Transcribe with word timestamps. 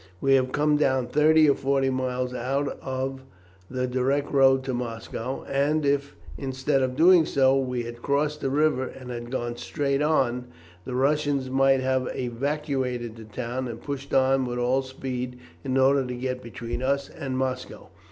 We 0.19 0.33
have 0.33 0.51
come 0.51 0.77
down 0.77 1.05
thirty 1.09 1.47
or 1.47 1.53
forty 1.53 1.91
miles 1.91 2.33
out 2.33 2.75
of 2.81 3.21
the 3.69 3.85
direct 3.85 4.31
road 4.31 4.63
to 4.63 4.73
Moscow, 4.73 5.43
and 5.43 5.85
if, 5.85 6.15
instead 6.39 6.81
of 6.81 6.95
doing 6.95 7.23
so, 7.23 7.55
we 7.59 7.83
had 7.83 8.01
crossed 8.01 8.41
the 8.41 8.49
river, 8.49 8.87
and 8.87 9.11
had 9.11 9.29
gone 9.29 9.57
straight 9.57 10.01
on, 10.01 10.45
the 10.85 10.95
Russians 10.95 11.51
must 11.51 11.81
have 11.83 12.09
evacuated 12.15 13.15
the 13.15 13.25
town 13.25 13.67
and 13.67 13.83
pushed 13.83 14.11
on 14.11 14.47
with 14.47 14.57
all 14.57 14.81
speed 14.81 15.37
in 15.63 15.77
order 15.77 16.03
to 16.03 16.15
get 16.15 16.41
between 16.41 16.81
us 16.81 17.07
and 17.07 17.37
Moscow. 17.37 17.89